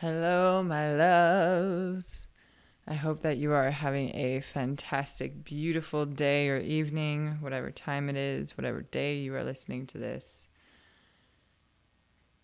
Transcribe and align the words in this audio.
Hello, 0.00 0.62
my 0.62 0.94
loves. 0.94 2.26
I 2.86 2.92
hope 2.92 3.22
that 3.22 3.38
you 3.38 3.54
are 3.54 3.70
having 3.70 4.14
a 4.14 4.40
fantastic, 4.40 5.42
beautiful 5.42 6.04
day 6.04 6.50
or 6.50 6.58
evening, 6.58 7.38
whatever 7.40 7.70
time 7.70 8.10
it 8.10 8.16
is, 8.16 8.58
whatever 8.58 8.82
day 8.82 9.16
you 9.16 9.34
are 9.34 9.42
listening 9.42 9.86
to 9.86 9.96
this. 9.96 10.48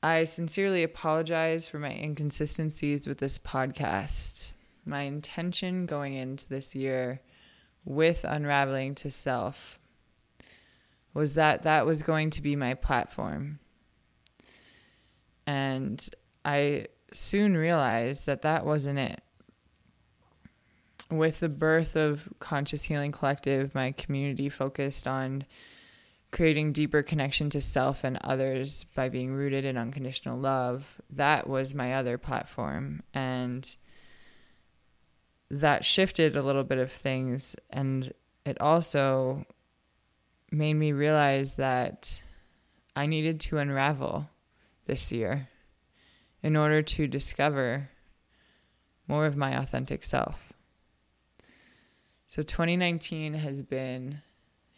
I 0.03 0.25
sincerely 0.25 0.83
apologize 0.83 1.69
for 1.69 1.79
my 1.79 1.93
inconsistencies 1.93 3.07
with 3.07 3.19
this 3.19 3.39
podcast. 3.39 4.53
My 4.87 5.03
intention 5.03 5.85
going 5.85 6.15
into 6.15 6.49
this 6.49 6.75
year 6.75 7.21
with 7.85 8.25
Unraveling 8.25 8.95
to 8.95 9.11
Self 9.11 9.79
was 11.13 11.35
that 11.35 11.65
that 11.65 11.85
was 11.85 12.03
going 12.03 12.31
to 12.31 12.41
be 12.41 12.57
my 12.57 12.73
platform. 12.73 13.59
And 15.47 16.03
I 16.47 16.87
soon 17.15 17.57
realized 17.57 18.27
that 18.27 18.43
that 18.43 18.65
wasn't 18.65 18.99
it. 18.99 19.21
With 21.11 21.41
the 21.41 21.49
birth 21.49 21.95
of 21.97 22.29
Conscious 22.41 22.85
Healing 22.85 23.13
Collective, 23.13 23.75
my 23.75 23.93
community 23.93 24.49
focused 24.49 25.07
on 25.07 25.45
creating 26.31 26.73
deeper 26.73 27.03
connection 27.03 27.51
to 27.51 27.61
self 27.61 28.03
and 28.03 28.19
others 28.23 28.87
by 28.95 29.09
being 29.09 29.33
rooted 29.33 29.65
in 29.65 29.77
unconditional 29.77 30.39
love. 30.39 31.01
That 31.11 31.47
was 31.47 31.75
my 31.75 31.95
other 31.95 32.17
platform. 32.17 33.03
And 33.13 33.77
that 35.51 35.85
shifted 35.85 36.35
a 36.35 36.43
little 36.43 36.65
bit 36.65 36.79
of 36.79 36.91
things. 36.91 37.55
And 37.69 38.15
it 38.47 38.59
also 38.61 39.45
made 40.51 40.75
me 40.75 40.93
realize 40.93 41.57
that 41.57 42.23
I 42.97 43.05
needed 43.05 43.41
to 43.41 43.59
unravel 43.59 44.31
this 44.87 45.13
year 45.13 45.49
in 46.43 46.57
order 46.57 46.83
to 46.83 47.07
discover 47.07 47.91
more 49.07 49.27
of 49.27 49.37
my 49.37 49.57
authentic 49.57 50.05
self. 50.05 50.53
So 52.27 52.43
2019 52.43 53.35
has 53.35 53.63
been 53.63 54.23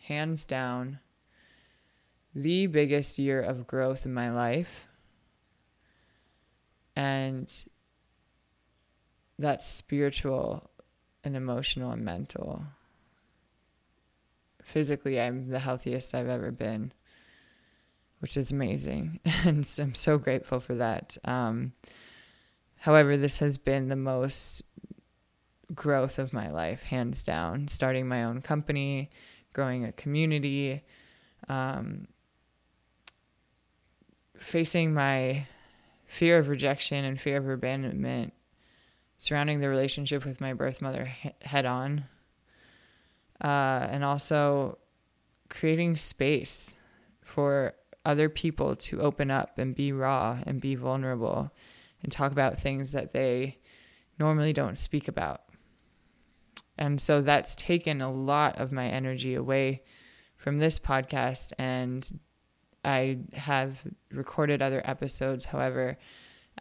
hands 0.08 0.44
down 0.44 0.98
the 2.34 2.66
biggest 2.66 3.18
year 3.18 3.40
of 3.40 3.66
growth 3.66 4.04
in 4.04 4.12
my 4.12 4.30
life. 4.30 4.88
And 6.96 7.50
that's 9.38 9.66
spiritual 9.66 10.70
and 11.22 11.36
emotional 11.36 11.92
and 11.92 12.04
mental. 12.04 12.64
Physically, 14.62 15.20
I'm 15.20 15.48
the 15.48 15.60
healthiest 15.60 16.14
I've 16.14 16.28
ever 16.28 16.50
been 16.50 16.92
which 18.24 18.38
is 18.38 18.50
amazing. 18.50 19.20
And 19.44 19.68
I'm 19.78 19.94
so 19.94 20.16
grateful 20.16 20.58
for 20.58 20.74
that. 20.76 21.18
Um, 21.26 21.74
however, 22.76 23.18
this 23.18 23.40
has 23.40 23.58
been 23.58 23.88
the 23.88 23.96
most 23.96 24.62
growth 25.74 26.18
of 26.18 26.32
my 26.32 26.50
life, 26.50 26.84
hands 26.84 27.22
down. 27.22 27.68
Starting 27.68 28.08
my 28.08 28.24
own 28.24 28.40
company, 28.40 29.10
growing 29.52 29.84
a 29.84 29.92
community, 29.92 30.82
um, 31.50 32.08
facing 34.38 34.94
my 34.94 35.46
fear 36.06 36.38
of 36.38 36.48
rejection 36.48 37.04
and 37.04 37.20
fear 37.20 37.36
of 37.36 37.46
abandonment, 37.46 38.32
surrounding 39.18 39.60
the 39.60 39.68
relationship 39.68 40.24
with 40.24 40.40
my 40.40 40.54
birth 40.54 40.80
mother 40.80 41.12
head 41.42 41.66
on, 41.66 42.06
uh, 43.42 43.86
and 43.90 44.02
also 44.02 44.78
creating 45.50 45.94
space 45.94 46.74
for 47.20 47.74
other 48.04 48.28
people 48.28 48.76
to 48.76 49.00
open 49.00 49.30
up 49.30 49.58
and 49.58 49.74
be 49.74 49.92
raw 49.92 50.38
and 50.46 50.60
be 50.60 50.74
vulnerable 50.74 51.52
and 52.02 52.12
talk 52.12 52.32
about 52.32 52.60
things 52.60 52.92
that 52.92 53.12
they 53.12 53.58
normally 54.18 54.52
don't 54.52 54.78
speak 54.78 55.08
about. 55.08 55.42
And 56.76 57.00
so 57.00 57.22
that's 57.22 57.54
taken 57.54 58.00
a 58.00 58.12
lot 58.12 58.58
of 58.58 58.72
my 58.72 58.88
energy 58.88 59.34
away 59.34 59.82
from 60.36 60.58
this 60.58 60.78
podcast. 60.78 61.52
And 61.58 62.20
I 62.84 63.18
have 63.32 63.78
recorded 64.10 64.60
other 64.60 64.82
episodes. 64.84 65.46
However, 65.46 65.96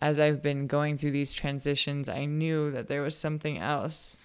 as 0.01 0.19
I've 0.19 0.41
been 0.41 0.67
going 0.67 0.97
through 0.97 1.11
these 1.11 1.33
transitions, 1.33 2.09
I 2.09 2.25
knew 2.25 2.71
that 2.71 2.87
there 2.87 3.01
was 3.01 3.17
something 3.17 3.57
else. 3.57 4.19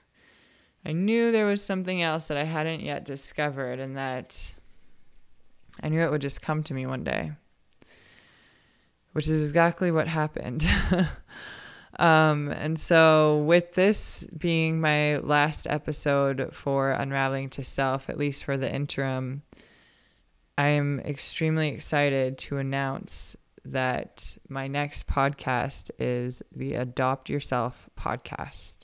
I 0.84 0.92
knew 0.92 1.32
there 1.32 1.46
was 1.46 1.62
something 1.62 2.00
else 2.00 2.28
that 2.28 2.36
I 2.36 2.44
hadn't 2.44 2.80
yet 2.80 3.04
discovered, 3.04 3.80
and 3.80 3.96
that 3.96 4.54
I 5.82 5.88
knew 5.88 6.00
it 6.00 6.10
would 6.10 6.22
just 6.22 6.42
come 6.42 6.62
to 6.64 6.74
me 6.74 6.86
one 6.86 7.04
day, 7.04 7.32
which 9.12 9.28
is 9.28 9.48
exactly 9.48 9.90
what 9.90 10.08
happened. 10.08 10.66
um, 11.98 12.48
and 12.50 12.78
so, 12.78 13.38
with 13.46 13.74
this 13.74 14.26
being 14.36 14.80
my 14.80 15.18
last 15.18 15.66
episode 15.68 16.50
for 16.52 16.90
Unraveling 16.90 17.50
to 17.50 17.64
Self, 17.64 18.08
at 18.08 18.18
least 18.18 18.44
for 18.44 18.56
the 18.56 18.72
interim, 18.72 19.42
I 20.56 20.68
am 20.68 21.00
extremely 21.00 21.68
excited 21.68 22.38
to 22.38 22.58
announce 22.58 23.36
that 23.64 24.38
my 24.48 24.66
next 24.66 25.06
podcast 25.06 25.90
is 25.98 26.42
the 26.54 26.74
Adopt 26.74 27.28
Yourself 27.28 27.88
podcast. 27.98 28.77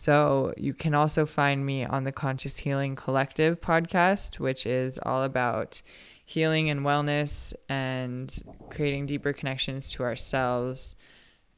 So 0.00 0.54
you 0.56 0.72
can 0.72 0.94
also 0.94 1.26
find 1.26 1.66
me 1.66 1.84
on 1.84 2.04
the 2.04 2.12
Conscious 2.12 2.56
Healing 2.56 2.96
Collective 2.96 3.60
podcast, 3.60 4.38
which 4.38 4.64
is 4.64 4.98
all 5.02 5.24
about 5.24 5.82
healing 6.24 6.70
and 6.70 6.80
wellness 6.80 7.52
and 7.68 8.34
creating 8.70 9.04
deeper 9.04 9.34
connections 9.34 9.90
to 9.90 10.02
ourselves. 10.02 10.94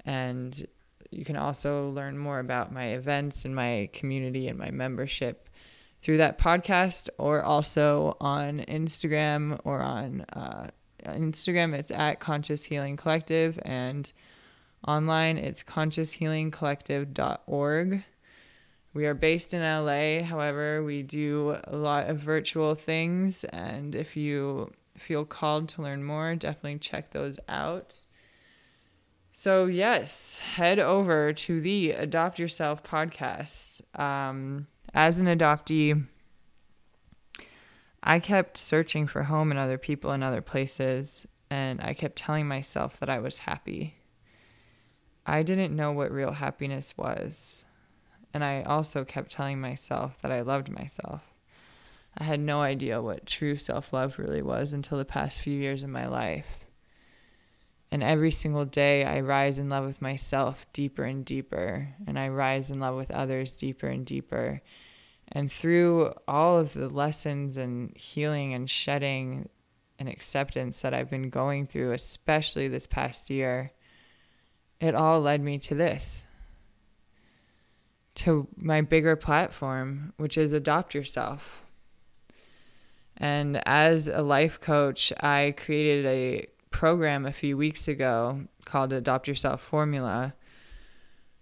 And 0.05 0.67
you 1.13 1.25
can 1.25 1.37
also 1.37 1.91
learn 1.91 2.19
more 2.19 2.41
about 2.41 2.73
my 2.73 2.87
events 2.87 3.45
and 3.45 3.55
my 3.55 3.89
community 3.93 4.49
and 4.49 4.59
my 4.59 4.73
membership 4.73 5.49
through 6.03 6.17
that 6.17 6.37
podcast 6.37 7.09
or 7.19 7.45
also 7.45 8.17
on 8.21 8.65
Instagram 8.67 9.61
or 9.63 9.79
on 9.79 10.23
uh, 10.33 10.67
Instagram, 11.07 11.79
it's 11.79 11.93
at 11.93 12.19
Conscious 12.19 12.65
Healing 12.65 12.97
Collective 12.97 13.61
and 13.65 14.13
online 14.89 15.39
it's 15.39 15.63
conscioushealingcollective.org. 15.63 18.03
We 18.95 19.07
are 19.07 19.15
based 19.15 19.55
in 19.55 19.63
LA. 19.63 20.23
However, 20.23 20.83
we 20.83 21.03
do 21.03 21.57
a 21.65 21.77
lot 21.77 22.09
of 22.09 22.19
virtual 22.19 22.75
things. 22.75 23.45
And 23.45 23.95
if 23.95 24.17
you 24.17 24.71
feel 24.97 25.25
called 25.25 25.69
to 25.71 25.83
learn 25.83 26.05
more, 26.05 26.35
definitely 26.35 26.79
check 26.79 27.13
those 27.13 27.39
out. 27.49 28.05
So, 29.33 29.65
yes, 29.65 30.39
head 30.39 30.79
over 30.79 31.33
to 31.33 31.61
the 31.61 31.93
Adopt 31.93 32.39
Yourself 32.39 32.83
podcast. 32.83 33.81
Um, 33.99 34.67
as 34.93 35.21
an 35.21 35.27
adoptee, 35.27 36.07
I 38.03 38.19
kept 38.19 38.59
searching 38.59 39.07
for 39.07 39.23
home 39.23 39.51
in 39.51 39.57
other 39.57 39.79
people 39.79 40.13
in 40.13 40.23
other 40.23 40.43
places, 40.43 41.27
and 41.51 41.81
I 41.81 41.95
kept 41.95 42.17
telling 42.17 42.47
myself 42.47 43.01
that 43.01 43.09
I 43.09 43.21
was 43.21 43.39
happy. 43.39 43.97
I 45.25 45.43
didn't 45.43 45.75
know 45.75 45.93
what 45.93 46.11
real 46.11 46.33
happiness 46.33 46.99
was. 46.99 47.65
And 48.35 48.43
I 48.43 48.63
also 48.63 49.05
kept 49.05 49.33
telling 49.33 49.61
myself 49.61 50.17
that 50.23 50.33
I 50.33 50.41
loved 50.41 50.71
myself. 50.71 51.23
I 52.17 52.25
had 52.25 52.41
no 52.41 52.61
idea 52.61 53.03
what 53.03 53.27
true 53.27 53.57
self 53.57 53.93
love 53.93 54.19
really 54.19 54.43
was 54.43 54.73
until 54.73 54.99
the 54.99 55.05
past 55.05 55.41
few 55.41 55.59
years 55.59 55.83
of 55.83 55.91
my 55.91 56.07
life. 56.07 56.65
And 57.91 58.03
every 58.03 58.31
single 58.31 58.65
day, 58.65 59.05
I 59.05 59.21
rise 59.21 59.59
in 59.59 59.69
love 59.69 59.85
with 59.85 60.01
myself 60.01 60.65
deeper 60.73 61.05
and 61.05 61.25
deeper, 61.25 61.89
and 62.07 62.19
I 62.19 62.29
rise 62.29 62.71
in 62.71 62.81
love 62.81 62.97
with 62.97 63.11
others 63.11 63.53
deeper 63.53 63.87
and 63.87 64.07
deeper. 64.07 64.63
And 65.29 65.53
through 65.53 66.13
all 66.27 66.59
of 66.59 66.73
the 66.73 66.89
lessons 66.89 67.59
and 67.59 67.95
healing 67.97 68.55
and 68.55 68.69
shedding 68.69 69.51
and 69.99 70.09
acceptance 70.09 70.81
that 70.81 70.95
I've 70.95 71.11
been 71.11 71.29
going 71.29 71.67
through, 71.67 71.93
especially 71.93 72.69
this 72.69 72.87
past 72.87 73.29
year, 73.29 73.73
it 74.81 74.95
all 74.95 75.21
led 75.21 75.43
me 75.43 75.59
to 75.59 75.75
this 75.75 76.27
to 78.15 78.47
my 78.57 78.81
bigger 78.81 79.17
platform, 79.17 80.13
which 80.17 80.37
is 80.37 80.53
adopt 80.53 80.95
yourself. 80.95 81.63
And 83.17 83.63
as 83.67 84.09
a 84.09 84.23
life 84.23 84.61
coach, 84.61 85.13
I 85.21 85.55
created 85.57 86.07
a 86.07 86.47
program 86.71 87.27
a 87.27 87.33
few 87.33 87.57
weeks 87.57 87.89
ago 87.89 88.45
called 88.65 88.93
Adopt 88.93 89.29
Yourself 89.29 89.61
Formula, 89.61 90.35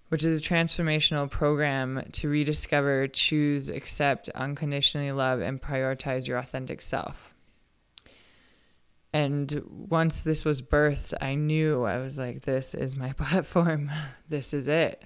which 0.09 0.25
is 0.25 0.37
a 0.37 0.41
transformational 0.41 1.31
program 1.31 2.03
to 2.13 2.29
rediscover, 2.29 3.07
choose, 3.09 3.69
accept, 3.69 4.29
unconditionally 4.31 5.13
love, 5.13 5.41
and 5.41 5.63
prioritize 5.63 6.27
your 6.27 6.39
authentic 6.39 6.81
self. 6.81 7.35
And 9.13 9.63
once 9.67 10.23
this 10.23 10.45
was 10.45 10.63
birthed, 10.63 11.15
I 11.21 11.35
knew 11.35 11.85
I 11.85 11.99
was 11.99 12.19
like, 12.19 12.43
this 12.43 12.75
is 12.75 12.97
my 12.97 13.13
platform. 13.19 13.91
this 14.29 14.53
is 14.53 14.69
it 14.69 15.05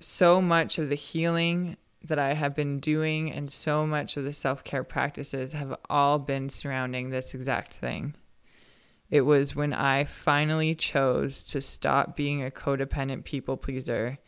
so 0.00 0.40
much 0.40 0.78
of 0.78 0.88
the 0.88 0.94
healing 0.94 1.76
that 2.02 2.18
I 2.18 2.34
have 2.34 2.54
been 2.54 2.80
doing 2.80 3.30
and 3.30 3.50
so 3.50 3.86
much 3.86 4.16
of 4.16 4.24
the 4.24 4.32
self 4.32 4.64
care 4.64 4.84
practices 4.84 5.52
have 5.52 5.76
all 5.88 6.18
been 6.18 6.48
surrounding 6.48 7.10
this 7.10 7.34
exact 7.34 7.72
thing. 7.74 8.14
It 9.10 9.22
was 9.22 9.56
when 9.56 9.72
I 9.72 10.04
finally 10.04 10.74
chose 10.74 11.42
to 11.44 11.60
stop 11.60 12.16
being 12.16 12.44
a 12.44 12.50
codependent 12.50 13.24
people 13.24 13.56
pleaser 13.56 14.18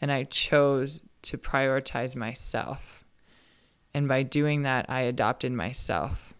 and 0.00 0.12
I 0.12 0.24
chose 0.24 1.02
to 1.22 1.38
prioritize 1.38 2.14
myself. 2.14 3.04
And 3.94 4.06
by 4.06 4.22
doing 4.22 4.62
that, 4.62 4.86
I 4.88 5.00
adopted 5.00 5.50
myself. 5.52 6.34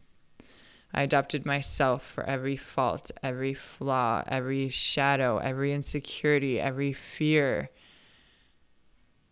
I 0.93 1.03
adopted 1.03 1.45
myself 1.45 2.05
for 2.05 2.25
every 2.25 2.57
fault, 2.57 3.11
every 3.23 3.55
flaw, 3.55 4.23
every 4.27 4.69
shadow, 4.69 5.39
every 5.39 5.73
insecurity, 5.73 6.61
every 6.61 6.93
fear, 6.93 7.71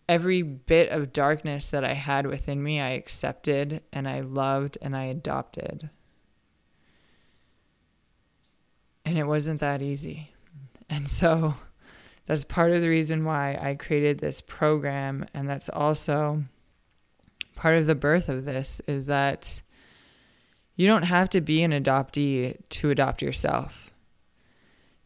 every 0.08 0.42
bit 0.42 0.90
of 0.90 1.12
darkness 1.12 1.70
that 1.70 1.84
I 1.84 1.94
had 1.94 2.26
within 2.26 2.62
me. 2.62 2.80
I 2.80 2.90
accepted 2.90 3.82
and 3.92 4.08
I 4.08 4.20
loved 4.20 4.78
and 4.80 4.96
I 4.96 5.04
adopted. 5.04 5.90
And 9.04 9.18
it 9.18 9.26
wasn't 9.26 9.60
that 9.60 9.82
easy. 9.82 10.32
And 10.88 11.08
so 11.08 11.54
that's 12.26 12.44
part 12.44 12.72
of 12.72 12.82
the 12.82 12.88
reason 12.88 13.24
why 13.24 13.58
I 13.60 13.74
created 13.74 14.18
this 14.18 14.40
program. 14.40 15.26
And 15.34 15.48
that's 15.48 15.68
also 15.68 16.44
part 17.54 17.78
of 17.78 17.86
the 17.86 17.94
birth 17.94 18.28
of 18.28 18.44
this 18.44 18.80
is 18.86 19.06
that 19.06 19.62
you 20.76 20.86
don't 20.86 21.04
have 21.04 21.30
to 21.30 21.40
be 21.40 21.62
an 21.62 21.72
adoptee 21.72 22.56
to 22.68 22.90
adopt 22.90 23.22
yourself. 23.22 23.90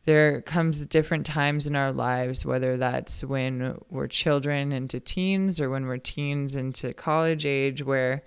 There 0.07 0.41
comes 0.41 0.85
different 0.87 1.27
times 1.27 1.67
in 1.67 1.77
our 1.77 1.93
lives, 1.93 2.45
whether 2.45 2.77
that's 2.77 3.23
when 3.23 3.79
we're 3.91 4.07
children 4.07 4.73
into 4.73 4.99
teens 4.99 5.61
or 5.61 5.69
when 5.69 5.87
we're 5.87 5.99
teens 5.99 6.57
into 6.57 6.95
college 6.95 7.45
age, 7.45 7.83
where 7.83 8.23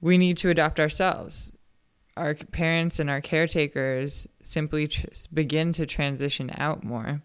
we 0.00 0.16
need 0.16 0.38
to 0.38 0.50
adopt 0.50 0.80
ourselves 0.80 1.52
our 2.18 2.34
parents 2.34 2.98
and 2.98 3.08
our 3.08 3.20
caretakers 3.20 4.26
simply 4.42 4.88
tr- 4.88 5.06
begin 5.32 5.72
to 5.72 5.86
transition 5.86 6.50
out 6.58 6.82
more. 6.82 7.22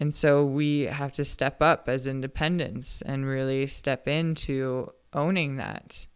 And 0.00 0.14
so 0.14 0.44
we 0.44 0.82
have 0.82 1.12
to 1.12 1.24
step 1.24 1.62
up 1.62 1.88
as 1.88 2.06
independents 2.06 3.02
and 3.02 3.26
really 3.26 3.66
step 3.66 4.08
into 4.08 4.90
owning 5.12 5.56
that. 5.56 6.06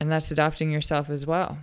And 0.00 0.10
that's 0.10 0.30
adopting 0.30 0.70
yourself 0.70 1.08
as 1.08 1.26
well. 1.26 1.58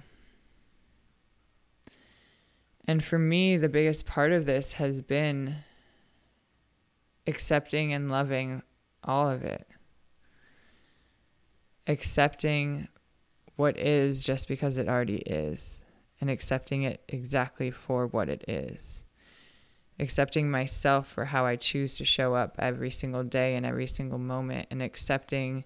And 2.90 3.04
for 3.04 3.20
me, 3.20 3.56
the 3.56 3.70
biggest 3.70 4.08
part 4.08 4.32
of 4.32 4.48
this 4.48 4.74
has 4.74 5.00
been 5.00 5.58
accepting 7.28 7.94
and 7.94 8.10
loving 8.10 8.64
all 9.04 9.30
of 9.30 9.44
it. 9.44 9.68
Accepting 11.86 12.88
what 13.58 13.78
is 13.78 14.24
just 14.24 14.48
because 14.48 14.80
it 14.80 14.90
already 14.90 15.18
is 15.18 15.84
and 16.20 16.32
accepting 16.32 16.82
it 16.82 17.04
exactly 17.08 17.70
for 17.70 18.08
what 18.08 18.28
it 18.28 18.44
is. 18.48 19.04
Accepting 20.00 20.50
myself 20.50 21.08
for 21.08 21.26
how 21.26 21.46
I 21.46 21.58
choose 21.58 21.96
to 21.98 22.06
show 22.06 22.34
up 22.34 22.56
every 22.58 22.90
single 22.90 23.24
day 23.24 23.54
and 23.54 23.68
every 23.68 23.86
single 23.86 24.18
moment, 24.18 24.66
and 24.72 24.82
accepting 24.82 25.64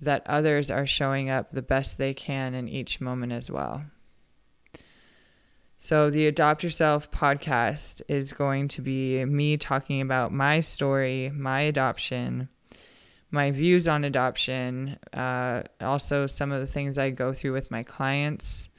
that 0.00 0.22
others 0.24 0.70
are 0.70 0.86
showing 0.86 1.28
up 1.28 1.52
the 1.52 1.60
best 1.60 1.98
they 1.98 2.14
can 2.14 2.54
in 2.54 2.66
each 2.66 2.98
moment 2.98 3.32
as 3.32 3.50
well. 3.50 3.84
So, 5.86 6.08
the 6.08 6.26
Adopt 6.26 6.64
Yourself 6.64 7.10
podcast 7.10 8.00
is 8.08 8.32
going 8.32 8.68
to 8.68 8.80
be 8.80 9.22
me 9.26 9.58
talking 9.58 10.00
about 10.00 10.32
my 10.32 10.60
story, 10.60 11.30
my 11.34 11.60
adoption, 11.60 12.48
my 13.30 13.50
views 13.50 13.86
on 13.86 14.02
adoption, 14.02 14.98
uh, 15.12 15.64
also 15.82 16.26
some 16.26 16.52
of 16.52 16.62
the 16.62 16.66
things 16.66 16.96
I 16.96 17.10
go 17.10 17.34
through 17.34 17.52
with 17.52 17.70
my 17.70 17.82
clients, 17.82 18.70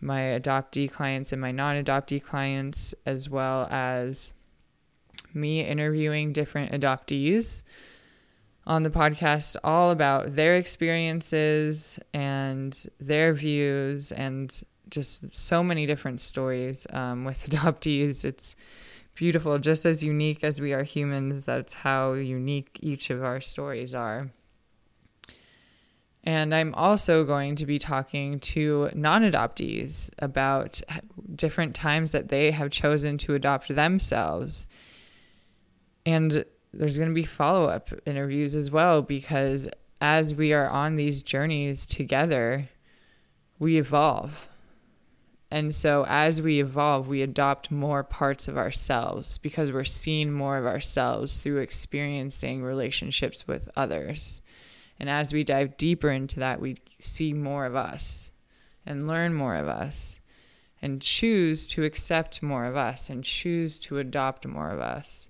my 0.00 0.20
adoptee 0.20 0.88
clients 0.88 1.32
and 1.32 1.40
my 1.40 1.50
non 1.50 1.74
adoptee 1.74 2.22
clients, 2.22 2.94
as 3.04 3.28
well 3.28 3.66
as 3.72 4.32
me 5.34 5.62
interviewing 5.62 6.32
different 6.32 6.70
adoptees 6.70 7.62
on 8.64 8.84
the 8.84 8.90
podcast, 8.90 9.56
all 9.64 9.90
about 9.90 10.36
their 10.36 10.56
experiences 10.56 11.98
and 12.14 12.86
their 13.00 13.34
views, 13.34 14.12
and 14.12 14.62
just 14.90 15.34
so 15.34 15.62
many 15.62 15.86
different 15.86 16.20
stories 16.20 16.86
um, 16.90 17.24
with 17.24 17.44
adoptees. 17.50 18.24
It's 18.24 18.56
beautiful, 19.14 19.58
just 19.58 19.84
as 19.84 20.02
unique 20.02 20.44
as 20.44 20.60
we 20.60 20.72
are 20.72 20.84
humans. 20.84 21.44
That's 21.44 21.74
how 21.74 22.12
unique 22.12 22.78
each 22.80 23.10
of 23.10 23.24
our 23.24 23.40
stories 23.40 23.94
are. 23.94 24.30
And 26.24 26.54
I'm 26.54 26.74
also 26.74 27.24
going 27.24 27.56
to 27.56 27.66
be 27.66 27.78
talking 27.78 28.38
to 28.40 28.90
non 28.94 29.22
adoptees 29.22 30.10
about 30.18 30.82
different 31.34 31.74
times 31.74 32.10
that 32.10 32.28
they 32.28 32.50
have 32.50 32.70
chosen 32.70 33.18
to 33.18 33.34
adopt 33.34 33.74
themselves. 33.74 34.68
And 36.04 36.44
there's 36.72 36.98
going 36.98 37.08
to 37.08 37.14
be 37.14 37.24
follow 37.24 37.64
up 37.68 37.90
interviews 38.04 38.54
as 38.54 38.70
well, 38.70 39.02
because 39.02 39.68
as 40.00 40.34
we 40.34 40.52
are 40.52 40.68
on 40.68 40.96
these 40.96 41.22
journeys 41.22 41.86
together, 41.86 42.68
we 43.58 43.78
evolve 43.78 44.48
and 45.50 45.74
so 45.74 46.04
as 46.06 46.42
we 46.42 46.60
evolve, 46.60 47.08
we 47.08 47.22
adopt 47.22 47.70
more 47.70 48.04
parts 48.04 48.48
of 48.48 48.58
ourselves 48.58 49.38
because 49.38 49.72
we're 49.72 49.84
seeing 49.84 50.30
more 50.30 50.58
of 50.58 50.66
ourselves 50.66 51.38
through 51.38 51.58
experiencing 51.58 52.62
relationships 52.62 53.46
with 53.46 53.70
others. 53.74 54.42
And 55.00 55.08
as 55.08 55.32
we 55.32 55.44
dive 55.44 55.78
deeper 55.78 56.10
into 56.10 56.38
that, 56.40 56.60
we 56.60 56.78
see 56.98 57.32
more 57.32 57.64
of 57.64 57.74
us 57.74 58.30
and 58.84 59.08
learn 59.08 59.32
more 59.32 59.54
of 59.54 59.68
us 59.68 60.20
and 60.82 61.00
choose 61.00 61.66
to 61.68 61.82
accept 61.82 62.42
more 62.42 62.66
of 62.66 62.76
us 62.76 63.08
and 63.08 63.24
choose 63.24 63.78
to 63.80 63.98
adopt 63.98 64.46
more 64.46 64.70
of 64.70 64.80
us. 64.80 65.28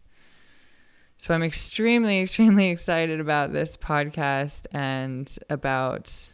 So 1.17 1.33
I'm 1.33 1.43
extremely, 1.45 2.21
extremely 2.21 2.69
excited 2.71 3.21
about 3.21 3.53
this 3.53 3.77
podcast 3.77 4.67
and 4.73 5.33
about 5.49 6.33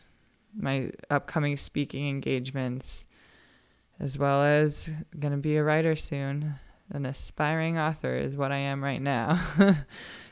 my 0.57 0.91
upcoming 1.11 1.57
speaking 1.57 2.09
engagements 2.09 3.07
as 4.01 4.19
well 4.19 4.43
as 4.43 4.91
going 5.19 5.33
to 5.33 5.39
be 5.39 5.57
a 5.57 5.65
writer 5.65 5.97
soon. 5.97 6.57
An 6.91 7.07
aspiring 7.07 7.79
author 7.79 8.15
is 8.15 8.37
what 8.37 8.53
I 8.53 8.59
am 8.59 8.85
right 8.85 9.01
now. 9.01 9.41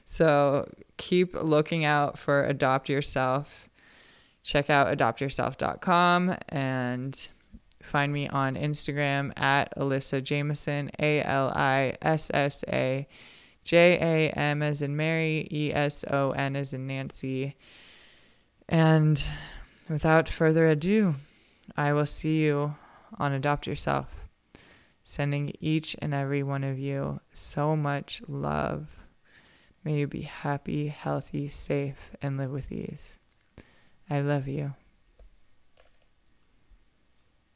so 0.05 0.71
keep 0.97 1.35
looking 1.35 1.85
out 1.85 2.19
for 2.19 2.45
Adopt 2.45 2.89
Yourself. 2.89 3.69
Check 4.43 4.69
out 4.69 4.97
adoptyourself.com 4.97 6.37
and 6.49 7.29
find 7.83 8.13
me 8.13 8.29
on 8.29 8.57
Instagram 8.57 9.39
at 9.39 9.77
Alissa 9.77 10.23
Jameson, 10.23 10.91
A 10.99 11.23
L 11.23 11.53
I 11.55 11.95
S 12.03 12.29
S 12.35 12.65
A 12.69 13.07
J 13.65 13.99
A 14.01 14.31
M 14.37 14.63
as 14.63 14.83
in 14.83 14.97
Mary, 14.97 15.49
E 15.51 15.73
S 15.73 16.05
O 16.11 16.33
N 16.33 16.57
as 16.57 16.73
in 16.73 16.87
Nancy. 16.87 17.57
And 18.69 19.25
without 19.89 20.29
further 20.29 20.69
ado, 20.69 21.15
I 21.77 21.93
will 21.93 22.07
see 22.07 22.39
you 22.39 22.75
on 23.19 23.33
Adopt 23.33 23.67
Yourself. 23.67 24.07
Sending 25.05 25.53
each 25.61 25.97
and 26.01 26.15
every 26.15 26.43
one 26.43 26.65
of 26.65 26.79
you 26.79 27.21
so 27.33 27.75
much 27.75 28.23
love. 28.29 28.89
May 29.85 29.99
you 29.99 30.07
be 30.07 30.23
happy, 30.23 30.89
healthy, 30.89 31.49
safe, 31.49 32.13
and 32.23 32.37
live 32.37 32.51
with 32.51 32.71
ease. 32.71 33.19
I 34.09 34.21
love 34.21 34.47
you. 34.47 34.75